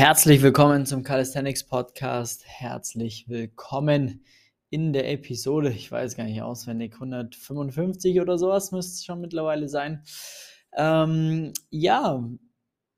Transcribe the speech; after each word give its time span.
Herzlich 0.00 0.40
willkommen 0.40 0.86
zum 0.86 1.02
Calisthenics 1.02 1.64
Podcast. 1.64 2.46
Herzlich 2.46 3.28
willkommen 3.28 4.24
in 4.70 4.94
der 4.94 5.12
Episode, 5.12 5.68
ich 5.68 5.92
weiß 5.92 6.16
gar 6.16 6.24
nicht 6.24 6.40
auswendig, 6.40 6.94
155 6.94 8.18
oder 8.18 8.38
sowas 8.38 8.72
müsste 8.72 8.94
es 8.94 9.04
schon 9.04 9.20
mittlerweile 9.20 9.68
sein. 9.68 10.02
Ähm, 10.72 11.52
ja, 11.68 12.26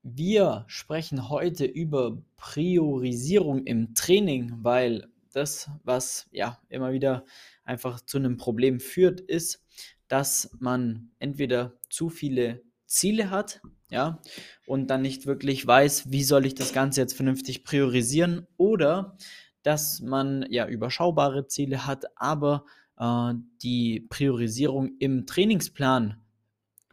wir 0.04 0.64
sprechen 0.68 1.28
heute 1.28 1.64
über 1.64 2.22
Priorisierung 2.36 3.64
im 3.64 3.96
Training, 3.96 4.58
weil 4.62 5.08
das, 5.32 5.72
was 5.82 6.28
ja 6.30 6.60
immer 6.68 6.92
wieder 6.92 7.24
einfach 7.64 8.00
zu 8.00 8.18
einem 8.18 8.36
Problem 8.36 8.78
führt, 8.78 9.20
ist, 9.20 9.64
dass 10.06 10.56
man 10.60 11.10
entweder 11.18 11.72
zu 11.90 12.10
viele 12.10 12.62
Ziele 12.92 13.30
hat, 13.30 13.62
ja, 13.90 14.20
und 14.66 14.88
dann 14.88 15.02
nicht 15.02 15.26
wirklich 15.26 15.66
weiß, 15.66 16.10
wie 16.10 16.22
soll 16.22 16.46
ich 16.46 16.54
das 16.54 16.72
Ganze 16.72 17.00
jetzt 17.00 17.14
vernünftig 17.14 17.64
priorisieren 17.64 18.46
oder 18.56 19.16
dass 19.62 20.00
man 20.00 20.44
ja 20.50 20.66
überschaubare 20.66 21.46
Ziele 21.46 21.86
hat, 21.86 22.04
aber 22.16 22.64
äh, 22.98 23.34
die 23.62 24.06
Priorisierung 24.10 24.96
im 24.98 25.26
Trainingsplan 25.26 26.20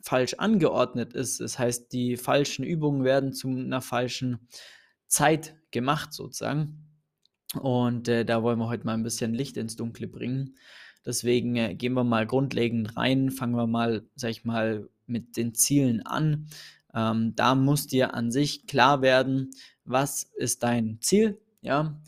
falsch 0.01 0.35
angeordnet 0.35 1.13
ist. 1.13 1.41
Das 1.41 1.59
heißt, 1.59 1.91
die 1.91 2.16
falschen 2.16 2.63
Übungen 2.63 3.03
werden 3.03 3.33
zu 3.33 3.49
einer 3.49 3.81
falschen 3.81 4.47
Zeit 5.07 5.55
gemacht 5.71 6.13
sozusagen. 6.13 6.85
Und 7.59 8.07
äh, 8.07 8.23
da 8.23 8.43
wollen 8.43 8.59
wir 8.59 8.69
heute 8.69 8.85
mal 8.85 8.93
ein 8.93 9.03
bisschen 9.03 9.33
Licht 9.33 9.57
ins 9.57 9.75
Dunkle 9.75 10.07
bringen. 10.07 10.55
Deswegen 11.05 11.55
äh, 11.55 11.75
gehen 11.75 11.93
wir 11.93 12.03
mal 12.03 12.27
grundlegend 12.27 12.95
rein, 12.95 13.31
fangen 13.31 13.55
wir 13.55 13.67
mal, 13.67 14.07
sag 14.16 14.29
ich 14.31 14.45
mal, 14.45 14.88
mit 15.09 15.37
den 15.37 15.53
Zielen 15.53 16.05
an. 16.05 16.47
Ähm, 16.93 17.33
da 17.35 17.55
muss 17.55 17.87
dir 17.87 18.13
an 18.13 18.31
sich 18.31 18.67
klar 18.67 19.01
werden, 19.01 19.51
was 19.85 20.23
ist 20.23 20.63
dein 20.63 20.99
Ziel, 21.01 21.39
ja, 21.61 21.99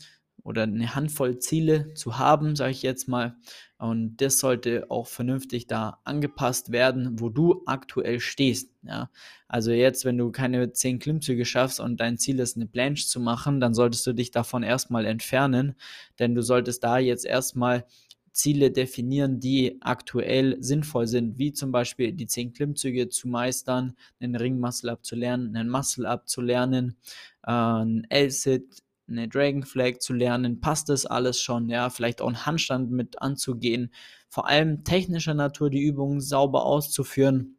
oder 0.44 0.64
eine 0.64 0.94
Handvoll 0.94 1.38
Ziele 1.38 1.94
zu 1.94 2.18
haben, 2.18 2.56
sage 2.56 2.72
ich 2.72 2.82
jetzt 2.82 3.08
mal. 3.08 3.36
Und 3.78 4.16
das 4.18 4.38
sollte 4.38 4.90
auch 4.90 5.06
vernünftig 5.06 5.66
da 5.66 6.00
angepasst 6.04 6.72
werden, 6.72 7.20
wo 7.20 7.30
du 7.30 7.62
aktuell 7.66 8.20
stehst. 8.20 8.70
Ja. 8.82 9.10
Also 9.48 9.72
jetzt, 9.72 10.04
wenn 10.04 10.18
du 10.18 10.30
keine 10.30 10.72
zehn 10.72 10.98
Klimmzüge 10.98 11.44
schaffst 11.44 11.80
und 11.80 12.00
dein 12.00 12.18
Ziel 12.18 12.38
ist, 12.40 12.56
eine 12.56 12.66
Planche 12.66 13.06
zu 13.06 13.20
machen, 13.20 13.60
dann 13.60 13.74
solltest 13.74 14.06
du 14.06 14.12
dich 14.12 14.30
davon 14.30 14.62
erstmal 14.62 15.04
entfernen, 15.04 15.74
denn 16.18 16.34
du 16.34 16.42
solltest 16.42 16.82
da 16.84 16.98
jetzt 16.98 17.24
erstmal 17.24 17.84
Ziele 18.32 18.70
definieren, 18.70 19.40
die 19.40 19.78
aktuell 19.80 20.56
sinnvoll 20.60 21.06
sind, 21.06 21.38
wie 21.38 21.52
zum 21.52 21.70
Beispiel 21.70 22.12
die 22.12 22.26
10 22.26 22.52
Klimmzüge 22.52 23.08
zu 23.08 23.28
meistern, 23.28 23.94
einen 24.20 24.36
Ring-Muscle-Up 24.36 25.04
zu 25.04 25.16
lernen, 25.16 25.54
einen 25.54 25.68
Muscle-Up 25.68 26.28
zu 26.28 26.40
lernen, 26.40 26.96
äh, 27.44 27.52
ein 27.52 28.06
L-Sit, 28.08 28.82
eine 29.08 29.28
Dragon 29.28 29.64
Flag 29.64 29.98
zu 29.98 30.14
lernen, 30.14 30.60
passt 30.60 30.88
das 30.88 31.04
alles 31.04 31.40
schon, 31.40 31.68
ja, 31.68 31.90
vielleicht 31.90 32.22
auch 32.22 32.28
einen 32.28 32.46
Handstand 32.46 32.90
mit 32.90 33.20
anzugehen, 33.20 33.92
vor 34.28 34.48
allem 34.48 34.84
technischer 34.84 35.34
Natur 35.34 35.68
die 35.68 35.82
Übungen 35.82 36.20
sauber 36.20 36.64
auszuführen. 36.64 37.58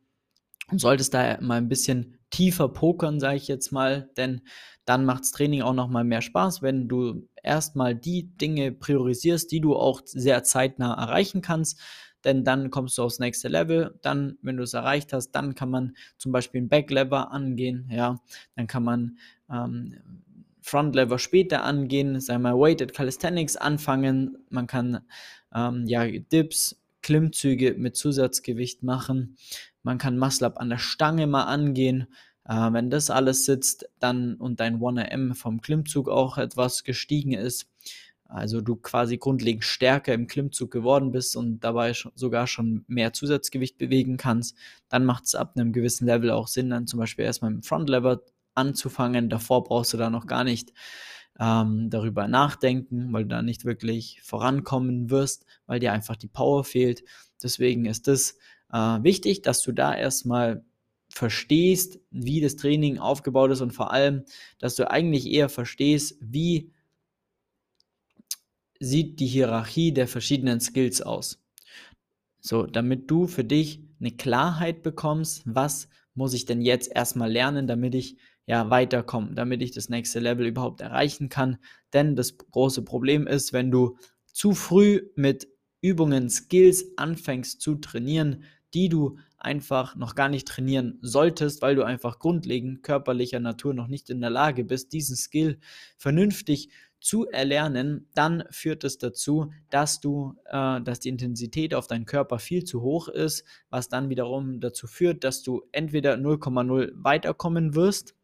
Und 0.72 0.80
solltest 0.80 1.14
da 1.14 1.40
mal 1.42 1.58
ein 1.58 1.68
bisschen 1.68 2.18
tiefer 2.34 2.68
pokern, 2.68 3.20
sage 3.20 3.38
ich 3.38 3.48
jetzt 3.48 3.72
mal, 3.72 4.10
denn 4.18 4.42
dann 4.86 5.06
macht 5.06 5.22
das 5.22 5.32
Training 5.32 5.62
auch 5.62 5.74
nochmal 5.74 6.04
mehr 6.04 6.22
Spaß, 6.22 6.62
wenn 6.64 6.88
du 6.88 7.30
erstmal 7.44 7.96
die 7.96 8.36
Dinge 8.38 8.72
priorisierst, 8.72 9.52
die 9.52 9.62
du 9.62 9.76
auch 9.76 10.02
sehr 10.06 10.44
zeitnah 10.44 10.96
erreichen 10.96 11.42
kannst. 11.42 11.80
Denn 12.24 12.44
dann 12.44 12.72
kommst 12.72 12.98
du 12.98 13.04
aufs 13.04 13.20
nächste 13.20 13.50
Level. 13.50 14.00
Dann, 14.02 14.38
wenn 14.42 14.58
du 14.58 14.64
es 14.64 14.74
erreicht 14.74 15.14
hast, 15.14 15.32
dann 15.32 15.56
kann 15.56 15.70
man 15.70 15.96
zum 16.18 16.32
Beispiel 16.32 16.62
ein 16.62 16.70
Backlever 16.70 17.32
angehen. 17.32 17.88
Ja, 17.92 18.20
dann 18.56 18.68
kann 18.68 18.84
man 18.84 19.18
ähm, 19.52 19.94
Frontlever 20.62 21.20
später 21.20 21.64
angehen, 21.64 22.20
sagen 22.20 22.44
wir 22.44 22.58
Weighted 22.58 22.94
Calisthenics 22.94 23.58
anfangen. 23.58 24.38
Man 24.50 24.68
kann 24.68 25.02
ähm, 25.54 25.86
ja 25.86 26.08
Dips, 26.08 26.82
Klimmzüge 27.02 27.76
mit 27.78 27.96
Zusatzgewicht 27.96 28.82
machen. 28.82 29.38
Man 29.84 29.98
kann 29.98 30.18
Muscle 30.18 30.48
Up 30.48 30.58
an 30.58 30.70
der 30.70 30.78
Stange 30.78 31.28
mal 31.28 31.44
angehen. 31.44 32.08
Äh, 32.46 32.74
wenn 32.74 32.90
das 32.90 33.10
alles 33.10 33.46
sitzt, 33.46 33.90
dann 34.00 34.36
und 34.36 34.60
dein 34.60 34.80
1RM 34.80 35.34
vom 35.34 35.62
Klimmzug 35.62 36.10
auch 36.10 36.38
etwas 36.38 36.84
gestiegen 36.84 37.34
ist, 37.34 37.68
also 38.34 38.62
du 38.62 38.76
quasi 38.76 39.18
grundlegend 39.18 39.64
stärker 39.64 40.14
im 40.14 40.26
Klimmzug 40.26 40.72
geworden 40.72 41.12
bist 41.12 41.36
und 41.36 41.60
dabei 41.60 41.94
schon, 41.94 42.12
sogar 42.16 42.48
schon 42.48 42.84
mehr 42.88 43.14
Zusatzgewicht 43.14 43.78
bewegen 43.78 44.18
kannst, 44.18 44.58
dann 44.90 45.06
macht 45.06 45.26
es 45.26 45.36
ab 45.36 45.54
einem 45.56 45.72
gewissen 45.72 46.08
Level 46.08 46.32
auch 46.32 46.48
Sinn, 46.48 46.72
dann 46.72 46.88
zum 46.88 47.00
Beispiel 47.00 47.26
erstmal 47.26 47.52
im 47.52 47.62
Frontlever 47.62 48.22
anzufangen. 48.56 49.30
Davor 49.30 49.64
brauchst 49.64 49.94
du 49.94 49.98
da 49.98 50.10
noch 50.10 50.26
gar 50.26 50.44
nicht 50.44 50.74
ähm, 51.40 51.92
darüber 51.92 52.28
nachdenken, 52.28 53.14
weil 53.14 53.24
du 53.24 53.30
da 53.30 53.44
nicht 53.44 53.66
wirklich 53.66 54.20
vorankommen 54.24 55.12
wirst, 55.12 55.46
weil 55.68 55.80
dir 55.80 55.94
einfach 55.94 56.16
die 56.16 56.28
Power 56.28 56.64
fehlt. 56.64 57.04
Deswegen 57.42 57.86
ist 57.86 58.08
es 58.08 58.40
äh, 58.72 58.78
wichtig, 58.78 59.44
dass 59.44 59.62
du 59.62 59.72
da 59.74 59.96
erstmal 59.96 60.64
verstehst, 61.14 62.00
wie 62.10 62.42
das 62.42 62.56
Training 62.56 62.98
aufgebaut 62.98 63.52
ist 63.52 63.62
und 63.62 63.72
vor 63.72 63.92
allem, 63.92 64.24
dass 64.58 64.76
du 64.76 64.90
eigentlich 64.90 65.30
eher 65.30 65.48
verstehst, 65.48 66.18
wie 66.20 66.72
sieht 68.80 69.20
die 69.20 69.28
Hierarchie 69.28 69.94
der 69.94 70.08
verschiedenen 70.08 70.60
Skills 70.60 71.02
aus. 71.02 71.40
So, 72.40 72.66
damit 72.66 73.12
du 73.12 73.28
für 73.28 73.44
dich 73.44 73.82
eine 74.00 74.12
Klarheit 74.12 74.82
bekommst, 74.82 75.44
was 75.46 75.88
muss 76.16 76.34
ich 76.34 76.46
denn 76.46 76.62
jetzt 76.62 76.92
erstmal 76.94 77.32
lernen, 77.32 77.68
damit 77.68 77.94
ich 77.94 78.18
ja 78.48 78.70
weiterkomme, 78.72 79.36
damit 79.36 79.62
ich 79.62 79.72
das 79.72 79.90
nächste 79.90 80.20
Level 80.20 80.48
überhaupt 80.48 80.82
erreichen 80.82 81.30
kann. 81.30 81.58
Denn 81.94 82.16
das 82.16 82.38
große 82.38 82.84
Problem 82.84 83.28
ist, 83.28 83.54
wenn 83.54 83.72
du 83.72 83.98
zu 84.26 84.54
früh 84.54 85.04
mit 85.16 85.48
Übungen, 85.80 86.30
Skills 86.30 86.98
anfängst 86.98 87.62
zu 87.62 87.76
trainieren, 87.76 88.44
die 88.74 88.90
du 88.90 89.18
einfach 89.44 89.96
noch 89.96 90.16
gar 90.16 90.30
nicht 90.30 90.48
trainieren 90.48 90.98
solltest, 91.02 91.62
weil 91.62 91.76
du 91.76 91.84
einfach 91.84 92.20
grundlegend 92.20 92.84
körperlicher 92.84 93.40
Natur 93.40 93.74
noch 93.74 93.88
nicht 93.88 94.10
in 94.10 94.22
der 94.22 94.30
Lage 94.30 94.64
bist, 94.64 94.94
diesen 94.94 95.16
Skill 95.16 95.60
vernünftig 95.98 96.70
zu 97.04 97.28
erlernen, 97.28 98.08
dann 98.16 98.46
führt 98.50 98.86
es 98.86 98.98
dazu, 98.98 99.52
dass 99.70 100.00
du, 100.00 100.36
äh, 100.46 100.82
dass 100.82 101.02
die 101.02 101.10
Intensität 101.10 101.76
auf 101.76 101.88
deinen 101.88 102.06
Körper 102.06 102.40
viel 102.40 102.64
zu 102.64 102.82
hoch 102.82 103.10
ist, 103.10 103.44
was 103.70 103.90
dann 103.90 104.10
wiederum 104.10 104.62
dazu 104.62 104.88
führt, 104.88 105.26
dass 105.26 105.44
du 105.44 105.64
entweder 105.74 106.16
0,0 106.16 106.92
weiterkommen 106.96 107.76
wirst 107.76 108.16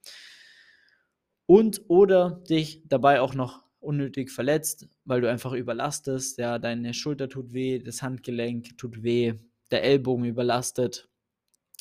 und 1.46 1.82
oder 1.90 2.42
dich 2.50 2.84
dabei 2.88 3.20
auch 3.20 3.34
noch 3.34 3.64
unnötig 3.82 4.32
verletzt, 4.32 4.88
weil 5.04 5.22
du 5.22 5.30
einfach 5.30 5.52
überlastest, 5.52 6.38
ja, 6.38 6.58
deine 6.58 6.94
Schulter 6.94 7.28
tut 7.28 7.54
weh, 7.54 7.80
das 7.80 8.02
Handgelenk 8.02 8.78
tut 8.78 9.04
weh, 9.04 9.34
der 9.72 9.84
Ellbogen 9.84 10.26
überlastet. 10.26 11.10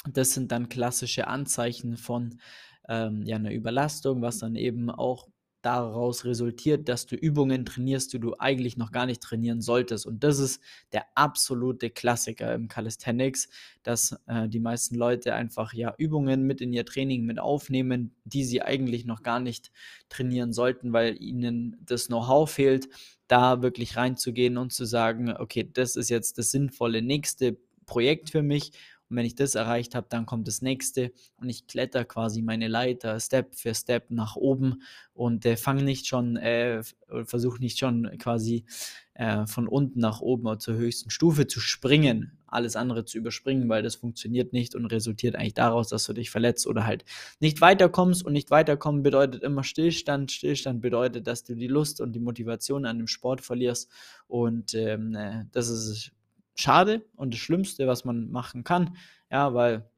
Das 0.09 0.33
sind 0.33 0.53
dann 0.53 0.69
klassische 0.69 1.27
Anzeichen 1.27 1.97
von 1.97 2.41
ähm, 2.89 3.23
ja, 3.25 3.37
einer 3.37 3.53
Überlastung, 3.53 4.23
was 4.23 4.39
dann 4.39 4.55
eben 4.55 4.91
auch 4.91 5.29
daraus 5.63 6.25
resultiert, 6.25 6.89
dass 6.89 7.07
du 7.07 7.17
Übungen 7.17 7.65
trainierst, 7.65 8.13
die 8.13 8.21
du 8.21 8.35
eigentlich 8.39 8.77
noch 8.77 8.93
gar 8.93 9.07
nicht 9.07 9.21
trainieren 9.21 9.61
solltest. 9.61 10.07
Und 10.07 10.23
das 10.23 10.39
ist 10.39 10.63
der 10.93 11.05
absolute 11.17 11.91
Klassiker 11.91 12.55
im 12.55 12.69
Calisthenics, 12.69 13.49
dass 13.83 14.17
äh, 14.27 14.49
die 14.49 14.61
meisten 14.61 14.95
Leute 14.95 15.35
einfach 15.35 15.73
ja 15.73 15.95
Übungen 15.99 16.45
mit 16.45 16.61
in 16.61 16.73
ihr 16.73 16.87
Training 16.87 17.25
mit 17.25 17.41
aufnehmen, 17.41 18.15
die 18.25 18.45
sie 18.45 18.63
eigentlich 18.63 19.05
noch 19.05 19.23
gar 19.23 19.41
nicht 19.41 19.73
trainieren 20.09 20.53
sollten, 20.53 20.93
weil 20.93 21.21
ihnen 21.21 21.77
das 21.85 22.07
Know-how 22.07 22.49
fehlt, 22.49 22.89
da 23.27 23.61
wirklich 23.61 23.97
reinzugehen 23.97 24.57
und 24.59 24.73
zu 24.73 24.85
sagen, 24.85 25.35
okay, 25.37 25.69
das 25.71 25.97
ist 25.97 26.09
jetzt 26.09 26.39
das 26.39 26.51
sinnvolle 26.51 27.03
nächste 27.03 27.59
Projekt 27.89 28.31
für 28.31 28.43
mich. 28.43 28.73
Und 29.11 29.17
wenn 29.17 29.25
ich 29.25 29.35
das 29.35 29.55
erreicht 29.55 29.95
habe, 29.95 30.07
dann 30.11 30.27
kommt 30.27 30.47
das 30.49 30.61
nächste 30.61 31.13
und 31.37 31.49
ich 31.49 31.67
kletter 31.67 32.05
quasi 32.05 32.43
meine 32.43 32.69
Leiter 32.69 33.19
Step 33.19 33.55
für 33.55 33.75
Step 33.75 34.11
nach 34.11 34.37
oben 34.37 34.83
und 35.15 35.47
äh, 35.47 35.57
fange 35.57 35.83
nicht 35.83 36.07
schon, 36.07 36.37
äh, 36.37 36.83
versuche 37.25 37.59
nicht 37.59 37.79
schon 37.79 38.11
quasi 38.19 38.67
äh, 39.15 39.47
von 39.47 39.67
unten 39.67 40.01
nach 40.01 40.21
oben 40.21 40.61
zur 40.61 40.75
höchsten 40.75 41.09
Stufe 41.09 41.47
zu 41.47 41.59
springen, 41.59 42.39
alles 42.47 42.77
andere 42.77 43.07
zu 43.07 43.17
überspringen, 43.17 43.69
weil 43.69 43.83
das 43.83 43.95
funktioniert 43.95 44.53
nicht 44.53 44.75
und 44.75 44.87
resultiert 44.87 45.37
eigentlich 45.37 45.55
daraus, 45.55 45.89
dass 45.89 46.05
du 46.05 46.13
dich 46.13 46.31
verletzt 46.31 46.67
oder 46.67 46.85
halt 46.85 47.05
nicht 47.41 47.61
weiterkommst. 47.63 48.25
Und 48.25 48.35
nicht 48.35 48.51
weiterkommen 48.51 49.03
bedeutet 49.03 49.43
immer 49.43 49.65
Stillstand. 49.65 50.33
Stillstand 50.33 50.81
bedeutet, 50.83 51.27
dass 51.27 51.45
du 51.45 51.55
die 51.55 51.67
Lust 51.67 52.01
und 52.01 52.13
die 52.13 52.21
Motivation 52.21 52.85
an 52.85 52.99
dem 52.99 53.07
Sport 53.07 53.41
verlierst. 53.41 53.91
Und 54.27 54.75
ähm, 54.75 55.15
äh, 55.15 55.45
das 55.51 55.69
ist 55.69 56.13
schade 56.61 57.07
und 57.17 57.35
das 57.35 57.41
Schlimmste, 57.41 57.87
was 57.87 58.05
man 58.05 58.31
machen 58.31 58.65
kann. 58.65 58.97
Ja, 59.31 59.55
weil 59.55 59.91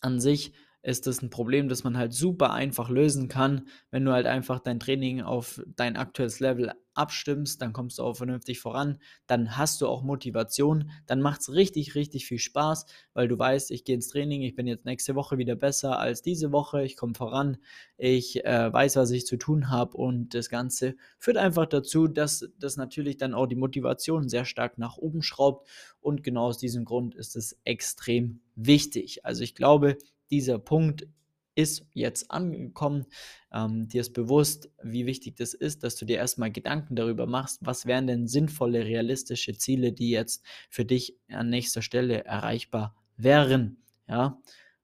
an 0.00 0.20
sich 0.20 0.52
ist 0.84 1.06
das 1.06 1.22
ein 1.22 1.30
Problem, 1.30 1.68
das 1.68 1.82
man 1.82 1.96
halt 1.96 2.12
super 2.12 2.52
einfach 2.52 2.90
lösen 2.90 3.28
kann, 3.28 3.68
wenn 3.90 4.04
du 4.04 4.12
halt 4.12 4.26
einfach 4.26 4.60
dein 4.60 4.78
Training 4.78 5.22
auf 5.22 5.62
dein 5.66 5.96
aktuelles 5.96 6.40
Level 6.40 6.72
abstimmst, 6.92 7.60
dann 7.60 7.72
kommst 7.72 7.98
du 7.98 8.02
auch 8.02 8.16
vernünftig 8.18 8.60
voran, 8.60 8.98
dann 9.26 9.56
hast 9.56 9.80
du 9.80 9.88
auch 9.88 10.02
Motivation, 10.02 10.90
dann 11.06 11.22
macht 11.22 11.40
es 11.40 11.52
richtig, 11.52 11.94
richtig 11.94 12.26
viel 12.26 12.38
Spaß, 12.38 12.84
weil 13.14 13.28
du 13.28 13.38
weißt, 13.38 13.70
ich 13.70 13.84
gehe 13.84 13.94
ins 13.94 14.08
Training, 14.08 14.42
ich 14.42 14.54
bin 14.54 14.66
jetzt 14.66 14.84
nächste 14.84 15.14
Woche 15.14 15.38
wieder 15.38 15.56
besser 15.56 15.98
als 15.98 16.20
diese 16.20 16.52
Woche, 16.52 16.84
ich 16.84 16.96
komme 16.96 17.14
voran, 17.14 17.56
ich 17.96 18.44
äh, 18.44 18.72
weiß, 18.72 18.96
was 18.96 19.10
ich 19.10 19.26
zu 19.26 19.38
tun 19.38 19.70
habe 19.70 19.96
und 19.96 20.34
das 20.34 20.50
Ganze 20.50 20.96
führt 21.18 21.38
einfach 21.38 21.66
dazu, 21.66 22.08
dass 22.08 22.48
das 22.58 22.76
natürlich 22.76 23.16
dann 23.16 23.32
auch 23.34 23.46
die 23.46 23.56
Motivation 23.56 24.28
sehr 24.28 24.44
stark 24.44 24.76
nach 24.76 24.98
oben 24.98 25.22
schraubt 25.22 25.66
und 26.00 26.22
genau 26.22 26.44
aus 26.44 26.58
diesem 26.58 26.84
Grund 26.84 27.14
ist 27.14 27.36
es 27.36 27.58
extrem 27.64 28.40
wichtig. 28.54 29.24
Also 29.24 29.42
ich 29.42 29.54
glaube, 29.54 29.96
dieser 30.30 30.58
Punkt 30.58 31.06
ist 31.54 31.86
jetzt 31.92 32.30
angekommen. 32.30 33.06
Ähm, 33.52 33.88
dir 33.88 34.00
ist 34.00 34.12
bewusst, 34.12 34.70
wie 34.82 35.06
wichtig 35.06 35.36
das 35.36 35.54
ist, 35.54 35.84
dass 35.84 35.96
du 35.96 36.04
dir 36.04 36.16
erstmal 36.16 36.50
Gedanken 36.50 36.96
darüber 36.96 37.26
machst, 37.26 37.60
was 37.62 37.86
wären 37.86 38.06
denn 38.06 38.26
sinnvolle, 38.26 38.84
realistische 38.84 39.56
Ziele, 39.56 39.92
die 39.92 40.10
jetzt 40.10 40.44
für 40.68 40.84
dich 40.84 41.16
an 41.28 41.50
nächster 41.50 41.82
Stelle 41.82 42.24
erreichbar 42.24 42.96
wären. 43.16 43.78
Ja, 44.08 44.40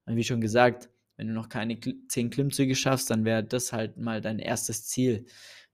und 0.06 0.16
wie 0.16 0.24
schon 0.24 0.40
gesagt, 0.40 0.88
wenn 1.16 1.28
du 1.28 1.34
noch 1.34 1.48
keine 1.48 1.78
10 2.08 2.30
Klimmzüge 2.30 2.74
schaffst, 2.74 3.10
dann 3.10 3.24
wäre 3.24 3.44
das 3.44 3.72
halt 3.72 3.98
mal 3.98 4.20
dein 4.20 4.38
erstes 4.38 4.86
Ziel. 4.86 5.26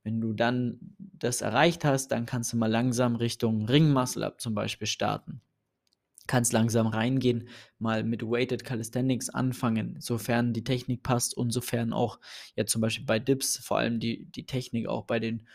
Wenn 0.03 0.21
du 0.21 0.33
dann 0.33 0.79
das 0.99 1.41
erreicht 1.41 1.85
hast, 1.85 2.09
dann 2.09 2.27
kannst 2.27 2.53
du 2.53 2.57
mal 2.57 2.71
langsam 2.71 3.17
Richtung 3.17 3.67
Ring 3.67 3.97
Up 3.97 4.41
zum 4.41 4.55
Beispiel 4.55 4.87
starten 4.87 5.41
kannst 6.27 6.53
langsam 6.53 6.87
reingehen, 6.87 7.49
mal 7.79 8.05
mit 8.05 8.23
Weighted 8.23 8.65
Calisthenics 8.65 9.31
anfangen, 9.31 9.97
sofern 10.01 10.53
die 10.53 10.65
Technik 10.65 11.03
passt 11.03 11.37
und 11.37 11.51
sofern 11.51 11.93
auch 11.93 12.19
ja 12.55 12.67
zum 12.67 12.81
Beispiel 12.81 13.07
bei 13.07 13.19
Dips 13.19 13.59
vor 13.59 13.79
allem 13.79 14.01
die, 14.01 14.27
die 14.27 14.47
Technik 14.47 14.89
auch 14.89 15.05
bei 15.05 15.19
den 15.19 15.47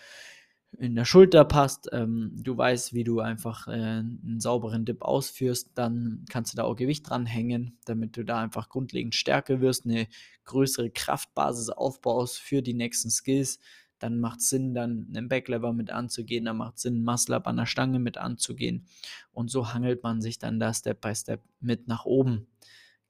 in 0.77 0.95
der 0.95 1.05
Schulter 1.05 1.43
passt, 1.43 1.89
ähm, 1.91 2.31
du 2.33 2.57
weißt, 2.57 2.93
wie 2.93 3.03
du 3.03 3.19
einfach 3.19 3.67
äh, 3.67 3.71
einen 3.71 4.39
sauberen 4.39 4.85
Dip 4.85 5.01
ausführst, 5.01 5.71
dann 5.75 6.25
kannst 6.29 6.53
du 6.53 6.57
da 6.57 6.63
auch 6.63 6.75
Gewicht 6.75 7.09
dranhängen, 7.09 7.77
damit 7.85 8.15
du 8.15 8.23
da 8.23 8.39
einfach 8.39 8.69
grundlegend 8.69 9.13
stärker 9.13 9.59
wirst, 9.59 9.85
eine 9.85 10.07
größere 10.45 10.89
Kraftbasis 10.89 11.69
aufbaust 11.69 12.39
für 12.39 12.61
die 12.61 12.73
nächsten 12.73 13.09
Skills 13.09 13.59
dann 14.01 14.19
macht 14.19 14.39
es 14.39 14.49
Sinn, 14.49 14.73
dann 14.73 15.07
einen 15.09 15.29
Backlever 15.29 15.73
mit 15.73 15.91
anzugehen, 15.91 16.45
dann 16.45 16.57
macht 16.57 16.77
es 16.77 16.83
Sinn, 16.83 17.03
Muscle 17.03 17.35
Up 17.35 17.47
an 17.47 17.57
der 17.57 17.65
Stange 17.65 17.99
mit 17.99 18.17
anzugehen. 18.17 18.85
Und 19.31 19.49
so 19.49 19.73
hangelt 19.73 20.03
man 20.03 20.21
sich 20.21 20.39
dann 20.39 20.59
da 20.59 20.73
Step 20.73 21.01
by 21.01 21.15
Step 21.15 21.41
mit 21.59 21.87
nach 21.87 22.05
oben. 22.05 22.47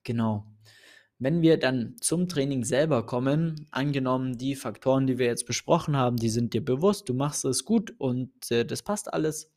Genau. 0.04 0.46
Wenn 1.20 1.42
wir 1.42 1.58
dann 1.58 1.98
zum 2.02 2.28
Training 2.28 2.64
selber 2.64 3.06
kommen, 3.06 3.68
angenommen 3.70 4.38
die 4.38 4.56
Faktoren, 4.56 5.06
die 5.06 5.20
wir 5.20 5.28
jetzt 5.28 5.46
besprochen 5.46 5.96
haben, 5.96 6.18
die 6.18 6.30
sind 6.30 6.54
dir 6.54 6.66
bewusst, 6.66 7.10
du 7.10 7.14
machst 7.14 7.46
es 7.46 7.64
gut 7.64 7.94
und 8.00 8.32
äh, 8.50 8.66
das 8.66 8.82
passt 8.82 9.14
alles, 9.14 9.52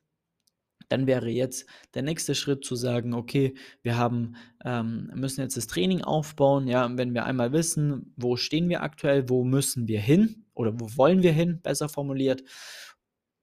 dann 0.88 1.06
wäre 1.06 1.28
jetzt 1.28 1.66
der 1.94 2.02
nächste 2.02 2.34
Schritt 2.34 2.64
zu 2.64 2.76
sagen, 2.76 3.14
okay, 3.14 3.54
wir 3.82 3.96
haben, 3.96 4.36
ähm, 4.64 5.10
müssen 5.14 5.40
jetzt 5.40 5.56
das 5.56 5.66
Training 5.66 6.02
aufbauen. 6.02 6.68
Ja, 6.68 6.88
wenn 6.96 7.14
wir 7.14 7.24
einmal 7.24 7.52
wissen, 7.52 8.12
wo 8.16 8.36
stehen 8.36 8.68
wir 8.68 8.82
aktuell, 8.82 9.28
wo 9.28 9.44
müssen 9.44 9.88
wir 9.88 10.00
hin 10.00 10.44
oder 10.54 10.78
wo 10.78 10.96
wollen 10.96 11.22
wir 11.22 11.32
hin, 11.32 11.60
besser 11.62 11.88
formuliert, 11.88 12.44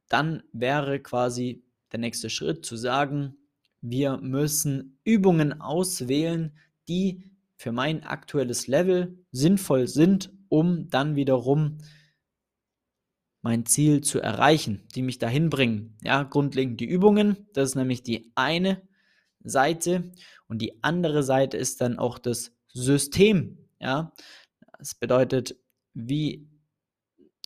dann 0.07 0.43
wäre 0.53 0.99
quasi 0.99 1.63
der 1.91 1.99
nächste 1.99 2.29
Schritt 2.29 2.65
zu 2.65 2.75
sagen, 2.75 3.35
wir 3.81 4.17
müssen 4.17 4.99
Übungen 5.03 5.59
auswählen, 5.59 6.55
die 6.87 7.31
für 7.55 7.71
mein 7.71 8.03
aktuelles 8.03 8.67
Level 8.67 9.17
sinnvoll 9.31 9.87
sind, 9.87 10.31
um 10.49 10.89
dann 10.89 11.15
wiederum 11.15 11.77
mein 13.41 13.65
Ziel 13.65 14.01
zu 14.01 14.19
erreichen, 14.19 14.87
die 14.95 15.01
mich 15.01 15.17
dahin 15.17 15.49
bringen. 15.49 15.97
Ja, 16.03 16.23
grundlegend 16.23 16.79
die 16.79 16.85
Übungen, 16.85 17.47
das 17.53 17.69
ist 17.69 17.75
nämlich 17.75 18.03
die 18.03 18.31
eine 18.35 18.81
Seite 19.43 20.11
und 20.47 20.61
die 20.61 20.83
andere 20.83 21.23
Seite 21.23 21.57
ist 21.57 21.81
dann 21.81 21.97
auch 21.97 22.19
das 22.19 22.51
System. 22.67 23.57
Ja, 23.79 24.13
das 24.77 24.95
bedeutet, 24.95 25.55
wie 25.93 26.47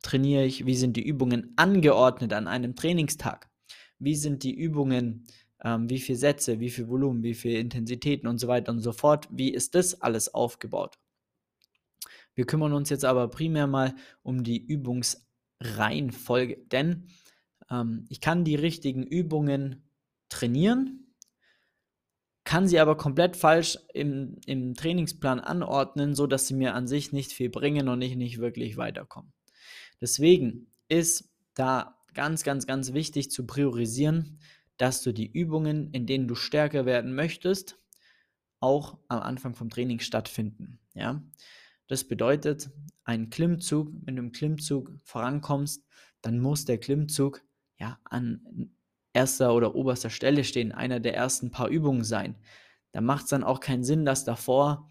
trainiere 0.01 0.45
ich, 0.45 0.65
wie 0.65 0.75
sind 0.75 0.97
die 0.97 1.05
Übungen 1.05 1.53
angeordnet 1.55 2.33
an 2.33 2.47
einem 2.47 2.75
Trainingstag? 2.75 3.49
Wie 3.97 4.15
sind 4.15 4.43
die 4.43 4.53
Übungen, 4.53 5.25
ähm, 5.63 5.89
wie 5.89 5.99
viele 5.99 6.17
Sätze, 6.17 6.59
wie 6.59 6.69
viel 6.69 6.89
Volumen, 6.89 7.23
wie 7.23 7.33
viele 7.33 7.59
Intensitäten 7.59 8.27
und 8.27 8.37
so 8.37 8.47
weiter 8.47 8.71
und 8.71 8.81
so 8.81 8.91
fort? 8.91 9.27
Wie 9.31 9.53
ist 9.53 9.73
das 9.73 10.01
alles 10.01 10.33
aufgebaut? 10.33 10.99
Wir 12.35 12.45
kümmern 12.45 12.73
uns 12.73 12.89
jetzt 12.89 13.05
aber 13.05 13.29
primär 13.29 13.65
mal 13.65 13.95
um 14.21 14.43
die 14.43 14.63
Übungs 14.63 15.24
Reihenfolge. 15.77 16.57
Denn 16.71 17.07
ähm, 17.69 18.05
ich 18.09 18.21
kann 18.21 18.43
die 18.43 18.55
richtigen 18.55 19.03
Übungen 19.03 19.83
trainieren, 20.29 21.13
kann 22.43 22.67
sie 22.67 22.79
aber 22.79 22.95
komplett 22.95 23.35
falsch 23.35 23.77
im, 23.93 24.37
im 24.45 24.75
Trainingsplan 24.75 25.39
anordnen, 25.39 26.13
sodass 26.13 26.47
sie 26.47 26.53
mir 26.53 26.75
an 26.75 26.87
sich 26.87 27.11
nicht 27.11 27.31
viel 27.33 27.49
bringen 27.49 27.89
und 27.89 28.01
ich 28.01 28.15
nicht 28.15 28.37
wirklich 28.37 28.77
weiterkomme. 28.77 29.31
Deswegen 29.99 30.67
ist 30.87 31.31
da 31.55 31.97
ganz, 32.13 32.43
ganz, 32.43 32.67
ganz 32.67 32.93
wichtig 32.93 33.31
zu 33.31 33.47
priorisieren, 33.47 34.39
dass 34.77 35.01
du 35.01 35.11
die 35.11 35.31
Übungen, 35.31 35.91
in 35.91 36.05
denen 36.05 36.27
du 36.27 36.35
stärker 36.35 36.85
werden 36.85 37.15
möchtest, 37.15 37.79
auch 38.59 38.97
am 39.07 39.21
Anfang 39.21 39.55
vom 39.55 39.69
Training 39.69 39.99
stattfinden. 39.99 40.79
Ja? 40.93 41.23
Das 41.87 42.03
bedeutet, 42.03 42.69
ein 43.03 43.29
Klimmzug, 43.29 43.91
wenn 44.03 44.15
du 44.15 44.23
im 44.23 44.31
Klimmzug 44.31 44.91
vorankommst, 45.03 45.83
dann 46.21 46.39
muss 46.39 46.65
der 46.65 46.79
Klimmzug 46.79 47.41
ja 47.77 47.99
an 48.05 48.71
erster 49.13 49.53
oder 49.53 49.75
oberster 49.75 50.09
Stelle 50.09 50.43
stehen, 50.43 50.71
einer 50.71 50.99
der 50.99 51.15
ersten 51.15 51.51
paar 51.51 51.69
Übungen 51.69 52.03
sein. 52.03 52.35
Da 52.91 53.01
macht 53.01 53.25
es 53.25 53.29
dann 53.29 53.43
auch 53.43 53.59
keinen 53.59 53.83
Sinn, 53.83 54.05
dass 54.05 54.25
davor 54.25 54.89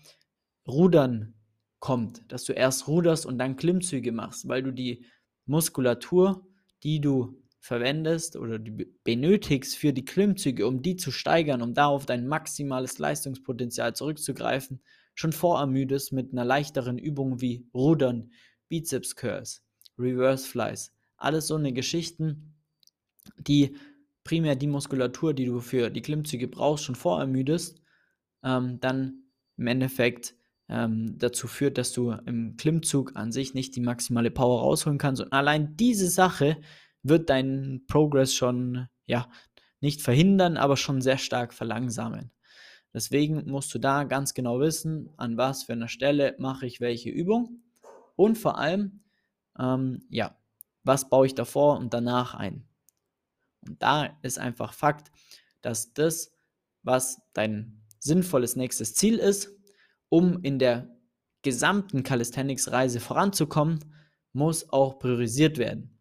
Rudern 0.66 1.34
kommt, 1.80 2.22
dass 2.32 2.44
du 2.44 2.52
erst 2.52 2.88
ruderst 2.88 3.26
und 3.26 3.38
dann 3.38 3.56
Klimmzüge 3.56 4.12
machst, 4.12 4.48
weil 4.48 4.62
du 4.62 4.72
die 4.72 5.04
Muskulatur, 5.46 6.46
die 6.82 7.00
du 7.00 7.42
verwendest 7.58 8.36
oder 8.36 8.58
die 8.58 8.86
benötigst 9.04 9.76
für 9.76 9.92
die 9.92 10.04
Klimmzüge, 10.04 10.66
um 10.66 10.82
die 10.82 10.96
zu 10.96 11.10
steigern, 11.10 11.62
um 11.62 11.74
darauf 11.74 12.06
dein 12.06 12.26
maximales 12.26 12.98
Leistungspotenzial 12.98 13.94
zurückzugreifen, 13.94 14.80
schon 15.14 15.32
vorermüdest 15.32 16.12
mit 16.12 16.32
einer 16.32 16.44
leichteren 16.44 16.98
Übung 16.98 17.40
wie 17.40 17.66
Rudern, 17.72 18.30
Bizeps 18.68 19.16
Curls, 19.16 19.64
Reverse 19.98 20.48
Flies. 20.48 20.92
Alles 21.16 21.46
so 21.46 21.56
eine 21.56 21.72
Geschichten, 21.72 22.54
die 23.38 23.76
primär 24.24 24.56
die 24.56 24.66
Muskulatur, 24.66 25.34
die 25.34 25.46
du 25.46 25.60
für 25.60 25.90
die 25.90 26.02
Klimmzüge 26.02 26.48
brauchst, 26.48 26.84
schon 26.84 26.94
vorermüdest, 26.94 27.80
ähm, 28.42 28.80
dann 28.80 29.24
im 29.56 29.66
Endeffekt 29.66 30.34
ähm, 30.68 31.18
dazu 31.18 31.46
führt, 31.46 31.78
dass 31.78 31.92
du 31.92 32.12
im 32.26 32.56
Klimmzug 32.56 33.16
an 33.16 33.32
sich 33.32 33.54
nicht 33.54 33.76
die 33.76 33.80
maximale 33.80 34.30
Power 34.30 34.60
rausholen 34.60 34.98
kannst. 34.98 35.22
Und 35.22 35.32
allein 35.32 35.76
diese 35.76 36.08
Sache 36.08 36.56
wird 37.02 37.28
deinen 37.30 37.86
Progress 37.86 38.34
schon, 38.34 38.88
ja, 39.06 39.28
nicht 39.80 40.00
verhindern, 40.00 40.56
aber 40.56 40.76
schon 40.78 41.02
sehr 41.02 41.18
stark 41.18 41.52
verlangsamen. 41.52 42.30
Deswegen 42.94 43.50
musst 43.50 43.74
du 43.74 43.80
da 43.80 44.04
ganz 44.04 44.34
genau 44.34 44.60
wissen, 44.60 45.10
an 45.16 45.36
was 45.36 45.64
für 45.64 45.72
einer 45.72 45.88
Stelle 45.88 46.36
mache 46.38 46.64
ich 46.64 46.80
welche 46.80 47.10
Übung 47.10 47.60
und 48.14 48.38
vor 48.38 48.56
allem, 48.56 49.00
ähm, 49.58 50.06
ja, 50.08 50.36
was 50.84 51.08
baue 51.08 51.26
ich 51.26 51.34
davor 51.34 51.78
und 51.78 51.92
danach 51.92 52.34
ein. 52.34 52.64
Und 53.66 53.82
da 53.82 54.16
ist 54.22 54.38
einfach 54.38 54.72
Fakt, 54.72 55.10
dass 55.60 55.92
das, 55.92 56.32
was 56.84 57.20
dein 57.32 57.82
sinnvolles 57.98 58.54
nächstes 58.54 58.94
Ziel 58.94 59.18
ist, 59.18 59.50
um 60.08 60.42
in 60.42 60.60
der 60.60 60.88
gesamten 61.42 62.04
Calisthenics-Reise 62.04 63.00
voranzukommen, 63.00 63.80
muss 64.32 64.70
auch 64.70 65.00
priorisiert 65.00 65.58
werden. 65.58 65.98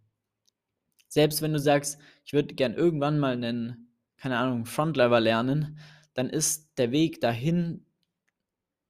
Selbst 1.08 1.42
wenn 1.42 1.54
du 1.54 1.60
sagst, 1.60 1.98
ich 2.26 2.34
würde 2.34 2.54
gern 2.54 2.74
irgendwann 2.74 3.20
mal 3.20 3.34
einen, 3.34 3.96
keine 4.18 4.38
Ahnung, 4.38 4.66
Frontlever 4.66 5.20
lernen, 5.20 5.80
dann 6.14 6.30
ist 6.30 6.78
der 6.78 6.92
Weg 6.92 7.22
dahin, 7.22 7.86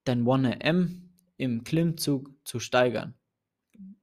dein 0.03 0.25
1am 0.25 0.89
im 1.37 1.63
Klimmzug 1.63 2.31
zu 2.43 2.59
steigern. 2.59 3.15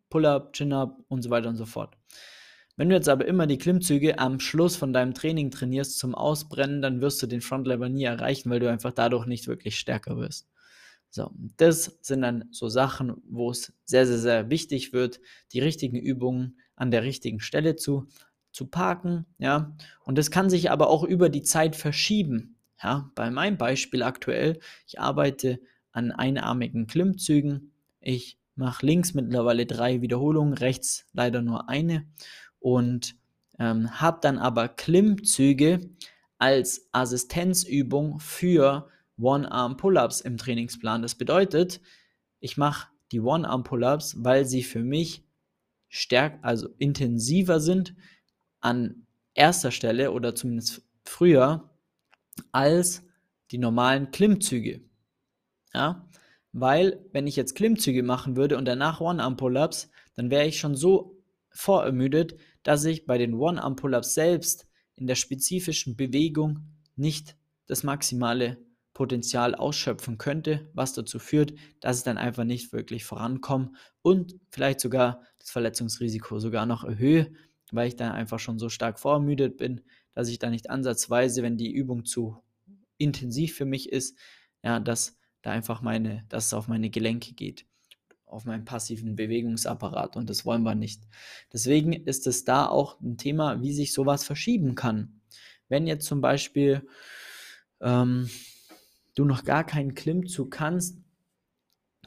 Pull-up, 0.09 0.53
Chin-up 0.53 1.05
und 1.09 1.23
so 1.23 1.31
weiter 1.31 1.49
und 1.49 1.57
so 1.57 1.67
fort. 1.67 1.97
Wenn 2.77 2.89
du 2.89 2.95
jetzt 2.95 3.09
aber 3.09 3.27
immer 3.27 3.47
die 3.47 3.59
Klimmzüge 3.59 4.19
am 4.19 4.41
Schluss 4.41 4.75
von 4.77 4.93
deinem 4.93 5.13
Training 5.13 5.51
trainierst 5.51 5.99
zum 5.99 6.15
Ausbrennen, 6.15 6.81
dann 6.81 7.01
wirst 7.01 7.23
du 7.23 7.27
den 7.27 7.43
Frontlever 7.43 7.89
nie 7.89 8.05
erreichen, 8.05 8.51
weil 8.51 8.61
du 8.61 8.71
einfach 8.71 8.93
dadurch 8.93 9.27
nicht 9.27 9.47
wirklich 9.47 9.79
stärker 9.79 10.17
wirst. 10.17 10.49
So, 11.11 11.31
das 11.57 11.99
sind 12.03 12.23
dann 12.23 12.45
so 12.53 12.69
Sachen, 12.69 13.21
wo 13.29 13.51
es 13.51 13.73
sehr, 13.85 14.07
sehr, 14.07 14.19
sehr 14.19 14.49
wichtig 14.49 14.93
wird, 14.93 15.21
die 15.53 15.61
richtigen 15.61 15.97
Übungen 15.97 16.59
an 16.77 16.91
der 16.91 17.03
richtigen 17.03 17.41
Stelle 17.41 17.77
zu, 17.77 18.07
zu 18.53 18.67
parken, 18.69 19.27
ja. 19.39 19.77
Und 20.05 20.17
das 20.17 20.31
kann 20.31 20.49
sich 20.49 20.71
aber 20.71 20.89
auch 20.89 21.05
über 21.05 21.29
die 21.29 21.43
Zeit 21.43 21.77
verschieben. 21.77 22.60
Ja, 22.83 23.11
bei 23.15 23.31
meinem 23.31 23.59
Beispiel 23.59 24.03
aktuell, 24.03 24.59
ich 24.87 25.01
arbeite 25.01 25.61
an 25.93 26.13
einarmigen 26.13 26.87
Klimmzügen. 26.87 27.73
Ich 28.01 28.39
mache 28.55 28.87
links 28.87 29.15
mittlerweile 29.15 29.67
drei 29.67 30.01
Wiederholungen, 30.01 30.55
rechts 30.55 31.07
leider 31.13 31.43
nur 31.43 31.69
eine. 31.69 32.07
Und 32.59 33.17
ähm, 33.59 34.01
habe 34.01 34.19
dann 34.23 34.39
aber 34.39 34.69
Klimmzüge 34.69 35.91
als 36.39 36.89
Assistenzübung 36.93 38.19
für 38.19 38.89
One-Arm-Pull-Ups 39.19 40.23
im 40.23 40.39
Trainingsplan. 40.39 41.03
Das 41.03 41.15
bedeutet, 41.15 41.81
ich 42.41 42.57
mache 42.57 42.89
die 43.13 43.21
One-Arm-Pull-Ups, 43.21 44.17
weil 44.25 44.47
sie 44.47 44.63
für 44.63 44.83
mich 44.83 45.23
stärker, 45.89 46.39
also 46.43 46.69
intensiver 46.79 47.61
sind 47.61 47.95
an 48.61 49.07
erster 49.35 49.71
Stelle 49.71 50.13
oder 50.13 50.35
zumindest 50.35 50.83
früher 51.05 51.70
als 52.53 53.03
die 53.51 53.59
normalen 53.59 54.11
Klimmzüge. 54.11 54.83
Ja, 55.73 56.09
weil 56.53 57.05
wenn 57.13 57.27
ich 57.27 57.37
jetzt 57.37 57.55
Klimmzüge 57.55 58.03
machen 58.03 58.37
würde 58.37 58.57
und 58.57 58.65
danach 58.65 59.01
One-Arm-Pull-Ups, 59.01 59.91
dann 60.15 60.31
wäre 60.31 60.47
ich 60.47 60.59
schon 60.59 60.75
so 60.75 61.17
vorermüdet, 61.51 62.37
dass 62.63 62.85
ich 62.85 63.07
bei 63.07 63.19
den 63.19 63.35
One-Arm-Pull-Ups 63.35 64.15
selbst 64.15 64.67
in 64.97 65.07
der 65.07 65.15
spezifischen 65.15 65.97
Bewegung 65.97 66.67
nicht 66.97 67.37
das 67.67 67.85
maximale 67.85 68.59
Potenzial 68.93 69.55
ausschöpfen 69.55 70.19
könnte, 70.19 70.69
was 70.75 70.93
dazu 70.93 71.19
führt, 71.19 71.55
dass 71.81 71.99
ich 71.99 72.05
dann 72.05 72.19
einfach 72.19 72.45
nicht 72.45 72.73
wirklich 72.73 73.05
vorankomme 73.05 73.73
und 74.03 74.35
vielleicht 74.51 74.81
sogar 74.81 75.23
das 75.39 75.51
Verletzungsrisiko 75.51 76.39
sogar 76.39 76.67
noch 76.67 76.85
erhöhe, 76.85 77.33
weil 77.73 77.89
ich 77.89 77.97
dann 77.97 78.13
einfach 78.13 78.39
schon 78.39 78.59
so 78.59 78.69
stark 78.69 78.99
vorermüdet 78.99 79.57
bin, 79.57 79.83
dass 80.15 80.29
ich 80.29 80.39
da 80.39 80.51
nicht 80.51 80.71
ansatzweise, 80.71 81.43
wenn 81.43 81.57
die 81.57 81.73
Übung 81.73 82.05
zu 82.05 82.37
intensiv 82.99 83.55
für 83.55 83.65
mich 83.65 83.91
ist, 83.91 84.17
ja, 84.63 84.81
dass 84.81 85.19
da 85.43 85.51
einfach 85.51 85.81
meine, 85.83 86.25
dass 86.29 86.47
es 86.47 86.55
auf 86.55 86.69
meine 86.69 86.91
Gelenke 86.91 87.33
geht 87.35 87.65
auf 88.31 88.45
meinen 88.45 88.65
passiven 88.65 89.17
Bewegungsapparat 89.17 90.17
und 90.17 90.31
das 90.31 90.45
wollen 90.47 90.63
wir 90.63 90.75
nicht. 90.75 91.03
Deswegen 91.53 91.93
ist 91.93 92.27
es 92.27 92.45
da 92.45 92.67
auch 92.67 93.01
ein 93.01 93.19
Thema, 93.19 93.61
wie 93.61 93.73
sich 93.73 93.93
sowas 93.93 94.25
verschieben 94.25 94.75
kann. 94.75 95.21
Wenn 95.69 95.87
jetzt 95.87 96.07
zum 96.07 96.21
Beispiel 96.21 96.87
ähm, 97.81 98.31
du 99.15 99.25
noch 99.25 99.45
gar 99.45 99.65
keinen 99.65 99.95
Klimmzug 99.95 100.51
kannst, 100.51 100.99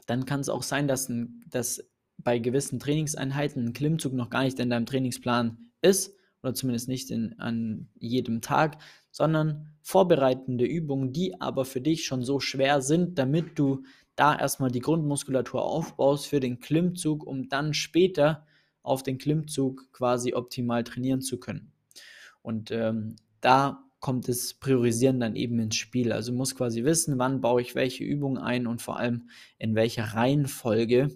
dann 0.06 0.24
kann 0.24 0.40
es 0.40 0.48
auch 0.48 0.62
sein, 0.62 0.88
dass, 0.88 1.08
ein, 1.08 1.44
dass 1.48 1.84
bei 2.24 2.38
gewissen 2.38 2.78
Trainingseinheiten 2.78 3.66
ein 3.66 3.72
Klimmzug 3.72 4.12
noch 4.14 4.30
gar 4.30 4.42
nicht 4.44 4.58
in 4.58 4.70
deinem 4.70 4.86
Trainingsplan 4.86 5.58
ist 5.82 6.16
oder 6.42 6.54
zumindest 6.54 6.88
nicht 6.88 7.10
in, 7.10 7.38
an 7.38 7.88
jedem 7.98 8.40
Tag, 8.40 8.78
sondern 9.10 9.74
vorbereitende 9.82 10.64
Übungen, 10.64 11.12
die 11.12 11.40
aber 11.40 11.64
für 11.64 11.80
dich 11.80 12.04
schon 12.04 12.22
so 12.22 12.40
schwer 12.40 12.82
sind, 12.82 13.18
damit 13.18 13.58
du 13.58 13.84
da 14.16 14.36
erstmal 14.36 14.70
die 14.70 14.80
Grundmuskulatur 14.80 15.62
aufbaust 15.62 16.26
für 16.26 16.40
den 16.40 16.60
Klimmzug, 16.60 17.24
um 17.24 17.48
dann 17.48 17.74
später 17.74 18.46
auf 18.82 19.02
den 19.02 19.18
Klimmzug 19.18 19.92
quasi 19.92 20.34
optimal 20.34 20.84
trainieren 20.84 21.20
zu 21.20 21.38
können. 21.38 21.72
Und 22.42 22.70
ähm, 22.70 23.16
da 23.40 23.84
kommt 24.00 24.28
das 24.28 24.52
Priorisieren 24.52 25.18
dann 25.18 25.34
eben 25.34 25.58
ins 25.58 25.76
Spiel. 25.76 26.12
Also 26.12 26.32
muss 26.32 26.54
quasi 26.54 26.84
wissen, 26.84 27.18
wann 27.18 27.40
baue 27.40 27.62
ich 27.62 27.74
welche 27.74 28.04
Übung 28.04 28.36
ein 28.36 28.66
und 28.66 28.82
vor 28.82 28.98
allem 28.98 29.30
in 29.58 29.74
welcher 29.74 30.04
Reihenfolge. 30.04 31.08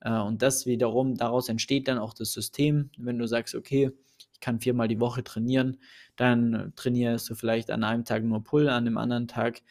Äh, 0.00 0.18
und 0.18 0.42
das 0.42 0.66
wiederum, 0.66 1.16
daraus 1.16 1.48
entsteht 1.48 1.88
dann 1.88 1.98
auch 1.98 2.14
das 2.14 2.32
System. 2.32 2.90
Wenn 2.96 3.18
du 3.18 3.26
sagst, 3.26 3.54
okay, 3.54 3.90
ich 4.32 4.40
kann 4.40 4.60
viermal 4.60 4.88
die 4.88 5.00
Woche 5.00 5.24
trainieren, 5.24 5.78
dann 6.16 6.72
trainierst 6.76 7.28
du 7.28 7.34
vielleicht 7.34 7.70
an 7.70 7.82
einem 7.82 8.04
Tag 8.04 8.22
nur 8.22 8.42
Pull, 8.44 8.68
an 8.68 8.84
dem 8.84 8.96
anderen 8.96 9.26
Tag 9.26 9.62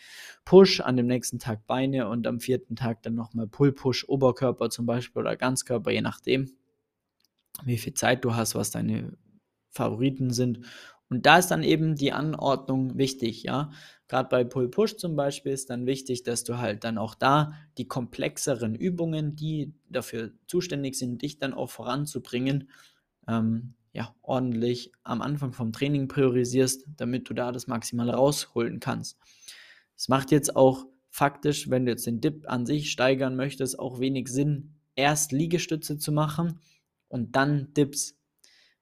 Push, 0.43 0.81
an 0.81 0.97
dem 0.97 1.07
nächsten 1.07 1.39
Tag 1.39 1.65
Beine 1.67 2.09
und 2.09 2.27
am 2.27 2.39
vierten 2.39 2.75
Tag 2.75 3.01
dann 3.03 3.15
nochmal 3.15 3.47
Pull, 3.47 3.71
Push, 3.71 4.05
Oberkörper 4.09 4.69
zum 4.69 4.85
Beispiel 4.85 5.21
oder 5.21 5.37
Ganzkörper, 5.37 5.91
je 5.91 6.01
nachdem, 6.01 6.51
wie 7.63 7.77
viel 7.77 7.93
Zeit 7.93 8.25
du 8.25 8.35
hast, 8.35 8.55
was 8.55 8.71
deine 8.71 9.17
Favoriten 9.69 10.31
sind. 10.31 10.59
Und 11.09 11.25
da 11.25 11.37
ist 11.37 11.47
dann 11.47 11.63
eben 11.63 11.95
die 11.95 12.11
Anordnung 12.11 12.97
wichtig, 12.97 13.43
ja. 13.43 13.71
Gerade 14.09 14.29
bei 14.29 14.43
Pull-Push 14.43 14.97
zum 14.97 15.15
Beispiel 15.15 15.51
ist 15.51 15.69
dann 15.69 15.85
wichtig, 15.85 16.23
dass 16.23 16.43
du 16.43 16.57
halt 16.57 16.83
dann 16.83 16.97
auch 16.97 17.15
da 17.15 17.53
die 17.77 17.87
komplexeren 17.87 18.75
Übungen, 18.75 19.35
die 19.35 19.73
dafür 19.89 20.31
zuständig 20.47 20.95
sind, 20.95 21.21
dich 21.21 21.39
dann 21.39 21.53
auch 21.53 21.69
voranzubringen, 21.69 22.69
ähm, 23.27 23.73
ja, 23.93 24.13
ordentlich 24.21 24.91
am 25.03 25.21
Anfang 25.21 25.53
vom 25.53 25.73
Training 25.73 26.07
priorisierst, 26.07 26.85
damit 26.97 27.29
du 27.29 27.33
da 27.33 27.51
das 27.51 27.67
Maximale 27.67 28.13
rausholen 28.13 28.79
kannst. 28.79 29.17
Es 29.95 30.07
macht 30.07 30.31
jetzt 30.31 30.55
auch 30.55 30.85
faktisch, 31.09 31.69
wenn 31.69 31.85
du 31.85 31.91
jetzt 31.91 32.05
den 32.05 32.21
Dip 32.21 32.45
an 32.47 32.65
sich 32.65 32.91
steigern 32.91 33.35
möchtest, 33.35 33.79
auch 33.79 33.99
wenig 33.99 34.27
Sinn, 34.27 34.75
erst 34.95 35.31
Liegestütze 35.31 35.97
zu 35.97 36.11
machen 36.11 36.59
und 37.07 37.35
dann 37.35 37.73
Dips, 37.73 38.16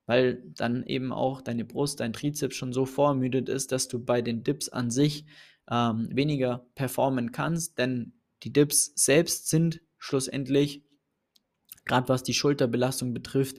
weil 0.06 0.44
dann 0.56 0.84
eben 0.84 1.12
auch 1.12 1.42
deine 1.42 1.66
Brust, 1.66 2.00
dein 2.00 2.14
Trizeps 2.14 2.56
schon 2.56 2.74
so 2.74 2.86
vorermüdet 2.86 3.50
ist, 3.50 3.72
dass 3.72 3.88
du 3.88 4.04
bei 4.04 4.22
den 4.22 4.44
Dips 4.44 4.70
an 4.70 4.92
sich 4.92 5.26
ähm, 5.70 6.10
weniger 6.12 6.68
performen 6.76 7.32
kannst, 7.32 7.78
denn 7.78 8.14
die 8.44 8.54
Dips 8.54 8.92
selbst 8.96 9.50
sind 9.50 9.82
schlussendlich, 9.98 10.84
gerade 11.86 12.10
was 12.10 12.24
die 12.24 12.34
Schulterbelastung 12.34 13.14
betrifft, 13.14 13.58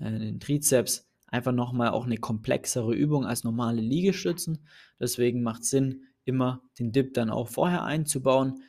äh, 0.00 0.18
den 0.18 0.40
Trizeps 0.40 1.08
einfach 1.26 1.52
nochmal 1.52 1.90
auch 1.90 2.06
eine 2.06 2.18
komplexere 2.18 2.94
Übung 2.94 3.26
als 3.26 3.44
normale 3.44 3.80
Liegestützen. 3.80 4.66
Deswegen 4.98 5.42
macht 5.42 5.62
es 5.62 5.70
Sinn, 5.70 6.04
immer 6.24 6.62
den 6.78 6.92
Dip 6.92 7.14
dann 7.14 7.30
auch 7.30 7.48
vorher 7.48 7.84
einzubauen. 7.84 8.62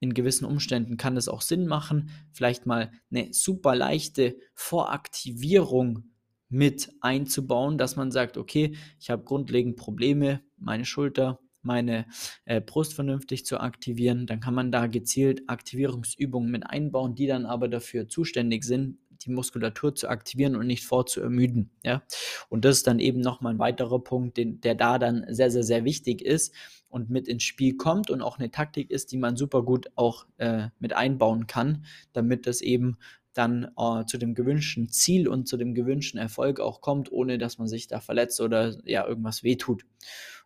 In 0.00 0.14
gewissen 0.14 0.44
Umständen 0.44 0.96
kann 0.96 1.14
das 1.14 1.28
auch 1.28 1.42
Sinn 1.42 1.66
machen, 1.66 2.10
vielleicht 2.32 2.66
mal 2.66 2.92
eine 3.10 3.32
super 3.32 3.74
leichte 3.74 4.36
Voraktivierung 4.54 6.10
mit 6.48 6.92
einzubauen, 7.00 7.78
dass 7.78 7.96
man 7.96 8.10
sagt, 8.10 8.36
okay, 8.36 8.76
ich 8.98 9.10
habe 9.10 9.24
grundlegend 9.24 9.76
Probleme, 9.76 10.40
meine 10.56 10.84
Schulter, 10.84 11.40
meine 11.62 12.06
äh, 12.44 12.60
Brust 12.60 12.94
vernünftig 12.94 13.44
zu 13.44 13.58
aktivieren, 13.60 14.26
dann 14.26 14.40
kann 14.40 14.54
man 14.54 14.72
da 14.72 14.86
gezielt 14.86 15.48
Aktivierungsübungen 15.48 16.50
mit 16.50 16.66
einbauen, 16.66 17.14
die 17.14 17.26
dann 17.26 17.46
aber 17.46 17.68
dafür 17.68 18.08
zuständig 18.08 18.64
sind, 18.64 18.98
die 19.22 19.30
Muskulatur 19.30 19.94
zu 19.94 20.08
aktivieren 20.08 20.56
und 20.56 20.66
nicht 20.66 20.84
vorzuermüden. 20.84 21.70
Ja? 21.82 22.02
Und 22.48 22.64
das 22.64 22.78
ist 22.78 22.86
dann 22.86 23.00
eben 23.00 23.20
nochmal 23.20 23.54
ein 23.54 23.58
weiterer 23.58 24.02
Punkt, 24.02 24.36
den, 24.36 24.60
der 24.60 24.74
da 24.74 24.98
dann 24.98 25.24
sehr, 25.28 25.50
sehr, 25.50 25.64
sehr 25.64 25.84
wichtig 25.84 26.22
ist 26.22 26.54
und 26.88 27.10
mit 27.10 27.28
ins 27.28 27.42
Spiel 27.42 27.76
kommt 27.76 28.10
und 28.10 28.22
auch 28.22 28.38
eine 28.38 28.50
Taktik 28.50 28.90
ist, 28.90 29.12
die 29.12 29.18
man 29.18 29.36
super 29.36 29.62
gut 29.62 29.88
auch 29.96 30.26
äh, 30.38 30.68
mit 30.78 30.92
einbauen 30.92 31.46
kann, 31.46 31.84
damit 32.12 32.46
das 32.46 32.60
eben 32.60 32.96
dann 33.34 33.70
äh, 33.76 34.04
zu 34.06 34.18
dem 34.18 34.34
gewünschten 34.34 34.88
Ziel 34.88 35.28
und 35.28 35.48
zu 35.48 35.56
dem 35.56 35.74
gewünschten 35.74 36.18
Erfolg 36.18 36.60
auch 36.60 36.80
kommt, 36.80 37.12
ohne 37.12 37.38
dass 37.38 37.58
man 37.58 37.68
sich 37.68 37.86
da 37.86 38.00
verletzt 38.00 38.40
oder 38.40 38.76
ja 38.84 39.06
irgendwas 39.06 39.42
wehtut. 39.42 39.84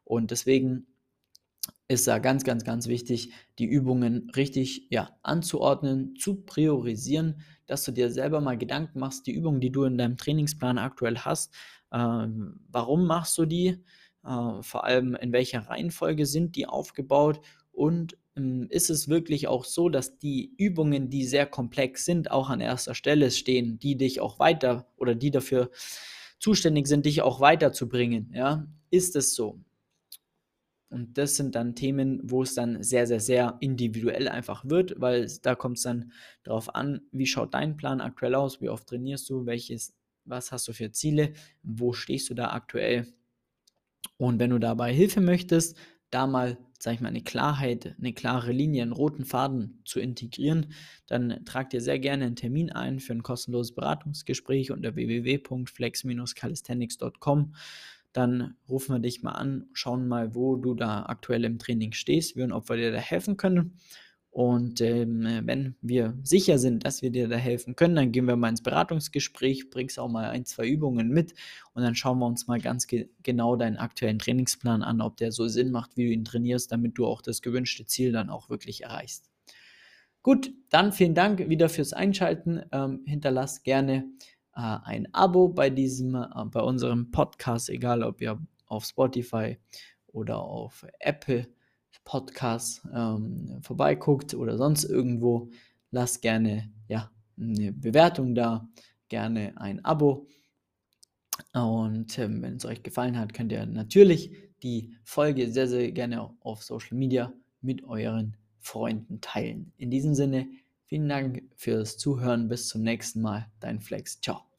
Und 0.04 0.30
deswegen 0.30 0.86
ist 1.88 2.08
da 2.08 2.18
ganz, 2.18 2.44
ganz, 2.44 2.64
ganz 2.64 2.88
wichtig, 2.88 3.32
die 3.58 3.66
Übungen 3.66 4.30
richtig 4.34 4.86
ja, 4.90 5.10
anzuordnen, 5.22 6.16
zu 6.16 6.42
priorisieren, 6.42 7.40
dass 7.66 7.84
du 7.84 7.92
dir 7.92 8.10
selber 8.10 8.40
mal 8.40 8.58
Gedanken 8.58 8.98
machst, 8.98 9.26
die 9.26 9.32
Übungen, 9.32 9.60
die 9.60 9.70
du 9.70 9.84
in 9.84 9.98
deinem 9.98 10.16
Trainingsplan 10.16 10.78
aktuell 10.78 11.18
hast, 11.18 11.54
äh, 11.90 11.98
warum 11.98 13.06
machst 13.06 13.36
du 13.38 13.44
die? 13.44 13.84
Äh, 14.24 14.62
vor 14.62 14.84
allem 14.84 15.14
in 15.14 15.32
welcher 15.32 15.60
Reihenfolge 15.60 16.26
sind 16.26 16.56
die 16.56 16.66
aufgebaut 16.66 17.40
und 17.72 18.16
ist 18.34 18.88
es 18.88 19.08
wirklich 19.08 19.46
auch 19.46 19.64
so, 19.64 19.88
dass 19.88 20.18
die 20.18 20.54
Übungen, 20.56 21.10
die 21.10 21.24
sehr 21.24 21.46
komplex 21.46 22.04
sind, 22.04 22.30
auch 22.30 22.48
an 22.48 22.60
erster 22.60 22.94
Stelle 22.94 23.30
stehen, 23.30 23.78
die 23.78 23.96
dich 23.96 24.20
auch 24.20 24.38
weiter 24.38 24.86
oder 24.96 25.14
die 25.14 25.30
dafür 25.30 25.70
zuständig 26.38 26.86
sind, 26.86 27.04
dich 27.04 27.22
auch 27.22 27.40
weiterzubringen? 27.40 28.32
Ja, 28.34 28.66
ist 28.90 29.16
es 29.16 29.34
so? 29.34 29.60
Und 30.88 31.16
das 31.16 31.36
sind 31.36 31.54
dann 31.54 31.74
Themen, 31.74 32.20
wo 32.22 32.42
es 32.42 32.54
dann 32.54 32.82
sehr, 32.82 33.06
sehr, 33.06 33.20
sehr 33.20 33.56
individuell 33.60 34.28
einfach 34.28 34.66
wird, 34.66 35.00
weil 35.00 35.26
da 35.40 35.54
kommt 35.54 35.78
es 35.78 35.84
dann 35.84 36.12
darauf 36.42 36.74
an, 36.74 37.00
wie 37.12 37.24
schaut 37.24 37.54
dein 37.54 37.78
Plan 37.78 38.02
aktuell 38.02 38.34
aus, 38.34 38.60
wie 38.60 38.68
oft 38.68 38.86
trainierst 38.86 39.28
du, 39.30 39.46
welches, 39.46 39.94
was 40.26 40.52
hast 40.52 40.68
du 40.68 40.74
für 40.74 40.90
Ziele, 40.90 41.32
wo 41.62 41.94
stehst 41.94 42.28
du 42.28 42.34
da 42.34 42.50
aktuell. 42.50 43.06
Und 44.18 44.38
wenn 44.38 44.50
du 44.50 44.58
dabei 44.58 44.92
Hilfe 44.92 45.22
möchtest, 45.22 45.78
da 46.12 46.28
mal, 46.28 46.58
sag 46.78 46.94
ich 46.94 47.00
mal, 47.00 47.08
eine 47.08 47.22
Klarheit, 47.22 47.96
eine 47.98 48.12
klare 48.12 48.52
Linie, 48.52 48.82
einen 48.82 48.92
roten 48.92 49.24
Faden 49.24 49.80
zu 49.84 49.98
integrieren, 49.98 50.72
dann 51.06 51.44
trag 51.44 51.70
dir 51.70 51.80
sehr 51.80 51.98
gerne 51.98 52.26
einen 52.26 52.36
Termin 52.36 52.70
ein 52.70 53.00
für 53.00 53.12
ein 53.12 53.24
kostenloses 53.24 53.74
Beratungsgespräch 53.74 54.70
unter 54.70 54.94
www.flex-calisthenics.com 54.94 57.54
dann 58.12 58.56
rufen 58.68 58.94
wir 58.94 59.00
dich 59.00 59.22
mal 59.22 59.32
an, 59.32 59.66
schauen 59.72 60.06
mal, 60.06 60.34
wo 60.34 60.56
du 60.56 60.74
da 60.74 61.04
aktuell 61.04 61.44
im 61.44 61.58
Training 61.58 61.92
stehst 61.92 62.36
und 62.36 62.52
ob 62.52 62.68
wir 62.68 62.76
dir 62.76 62.92
da 62.92 62.98
helfen 62.98 63.36
können. 63.36 63.78
Und 64.32 64.80
ähm, 64.80 65.42
wenn 65.44 65.76
wir 65.82 66.16
sicher 66.22 66.58
sind, 66.58 66.86
dass 66.86 67.02
wir 67.02 67.10
dir 67.10 67.28
da 67.28 67.36
helfen 67.36 67.76
können, 67.76 67.94
dann 67.94 68.12
gehen 68.12 68.24
wir 68.24 68.34
mal 68.34 68.48
ins 68.48 68.62
Beratungsgespräch, 68.62 69.68
bringst 69.68 69.98
auch 69.98 70.08
mal 70.08 70.24
ein, 70.24 70.46
zwei 70.46 70.66
Übungen 70.66 71.10
mit 71.10 71.34
und 71.74 71.82
dann 71.82 71.94
schauen 71.94 72.18
wir 72.18 72.24
uns 72.24 72.46
mal 72.46 72.58
ganz 72.58 72.86
ge 72.86 73.10
genau 73.22 73.56
deinen 73.56 73.76
aktuellen 73.76 74.18
Trainingsplan 74.18 74.82
an, 74.82 75.02
ob 75.02 75.18
der 75.18 75.32
so 75.32 75.48
Sinn 75.48 75.70
macht, 75.70 75.98
wie 75.98 76.06
du 76.06 76.12
ihn 76.14 76.24
trainierst, 76.24 76.72
damit 76.72 76.96
du 76.96 77.04
auch 77.04 77.20
das 77.20 77.42
gewünschte 77.42 77.84
Ziel 77.84 78.10
dann 78.10 78.30
auch 78.30 78.48
wirklich 78.48 78.84
erreichst. 78.84 79.28
Gut, 80.22 80.50
dann 80.70 80.92
vielen 80.92 81.14
Dank 81.14 81.50
wieder 81.50 81.68
fürs 81.68 81.92
Einschalten. 81.92 82.62
Ähm, 82.72 83.02
hinterlasst 83.04 83.64
gerne 83.64 84.06
äh, 84.54 84.60
ein 84.84 85.12
Abo 85.12 85.48
bei 85.48 85.68
diesem, 85.68 86.14
äh, 86.14 86.26
bei 86.46 86.60
unserem 86.60 87.10
Podcast, 87.10 87.68
egal 87.68 88.02
ob 88.02 88.22
ihr 88.22 88.40
auf 88.64 88.86
Spotify 88.86 89.58
oder 90.06 90.38
auf 90.38 90.86
Apple 91.00 91.48
Podcasts 92.04 92.82
ähm, 92.94 93.58
vorbeiguckt 93.62 94.34
oder 94.34 94.56
sonst 94.56 94.84
irgendwo. 94.84 95.50
Lasst 95.90 96.22
gerne 96.22 96.70
ja, 96.88 97.10
eine 97.38 97.72
Bewertung 97.72 98.34
da, 98.34 98.68
gerne 99.08 99.52
ein 99.56 99.84
Abo. 99.84 100.26
Und 101.52 102.18
ähm, 102.18 102.42
wenn 102.42 102.56
es 102.56 102.64
euch 102.64 102.82
gefallen 102.82 103.18
hat, 103.18 103.34
könnt 103.34 103.52
ihr 103.52 103.66
natürlich 103.66 104.32
die 104.62 104.94
Folge 105.04 105.50
sehr, 105.50 105.68
sehr 105.68 105.90
gerne 105.92 106.30
auf 106.40 106.62
Social 106.62 106.96
Media 106.96 107.32
mit 107.60 107.84
euren 107.84 108.36
Freunden 108.60 109.20
teilen. 109.20 109.72
In 109.76 109.90
diesem 109.90 110.14
Sinne, 110.14 110.48
vielen 110.86 111.08
Dank 111.08 111.42
fürs 111.56 111.98
Zuhören. 111.98 112.48
Bis 112.48 112.68
zum 112.68 112.82
nächsten 112.82 113.20
Mal. 113.20 113.50
Dein 113.60 113.80
Flex. 113.80 114.20
Ciao. 114.20 114.51